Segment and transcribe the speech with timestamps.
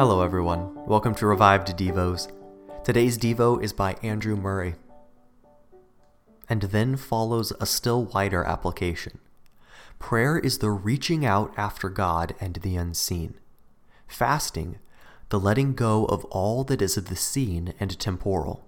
[0.00, 0.86] Hello, everyone.
[0.86, 2.32] Welcome to Revived Devos.
[2.84, 4.76] Today's Devo is by Andrew Murray.
[6.48, 9.18] And then follows a still wider application.
[9.98, 13.34] Prayer is the reaching out after God and the unseen.
[14.08, 14.78] Fasting,
[15.28, 18.66] the letting go of all that is of the seen and temporal.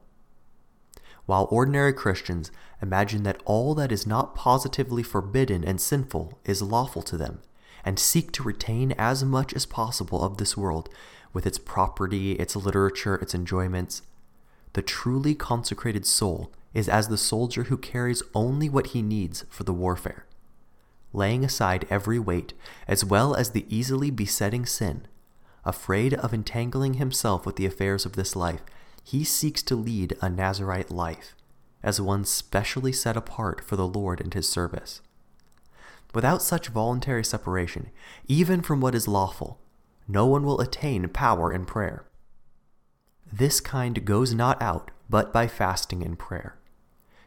[1.25, 2.51] While ordinary Christians
[2.83, 7.41] imagine that all that is not positively forbidden and sinful is lawful to them,
[7.85, 10.89] and seek to retain as much as possible of this world
[11.33, 14.03] with its property, its literature, its enjoyments.
[14.75, 19.65] The truly consecrated soul is as the soldier who carries only what he needs for
[19.65, 20.27] the warfare.
[21.13, 22.55] Laying aside every weight,
[22.89, 25.07] as well as the easily besetting sin,
[25.65, 28.63] afraid of entangling himself with the affairs of this life,
[29.05, 31.37] he seeks to lead a Nazarite life,
[31.83, 35.03] as one specially set apart for the Lord and his service.
[36.15, 37.91] Without such voluntary separation,
[38.27, 39.61] even from what is lawful,
[40.07, 42.05] no one will attain power in prayer.
[43.33, 46.57] This kind goes not out but by fasting and prayer.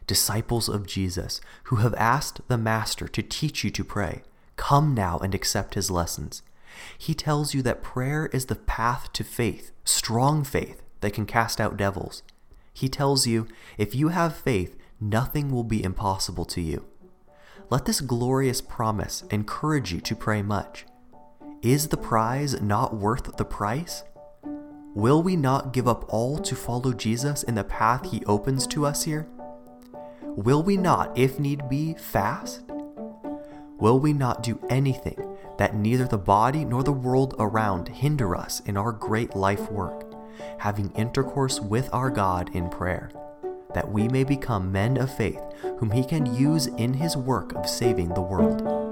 [0.06, 4.22] Disciples of Jesus, who have asked the Master to teach you to pray,
[4.56, 6.42] come now and accept his lessons.
[6.98, 11.60] He tells you that prayer is the path to faith, strong faith that can cast
[11.60, 12.22] out devils.
[12.72, 13.46] He tells you,
[13.78, 16.84] if you have faith, nothing will be impossible to you.
[17.68, 20.86] Let this glorious promise encourage you to pray much.
[21.62, 24.04] Is the prize not worth the price?
[24.94, 28.86] Will we not give up all to follow Jesus in the path he opens to
[28.86, 29.26] us here?
[30.22, 32.62] Will we not, if need be, fast?
[33.78, 38.60] Will we not do anything that neither the body nor the world around hinder us
[38.60, 40.14] in our great life work,
[40.58, 43.10] having intercourse with our God in prayer?
[43.76, 45.42] That we may become men of faith,
[45.78, 48.85] whom he can use in his work of saving the world.